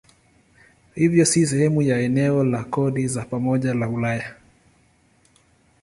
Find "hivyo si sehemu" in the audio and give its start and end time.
0.95-1.81